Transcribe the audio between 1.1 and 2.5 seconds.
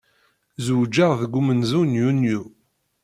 deg umenzu n Yunyu.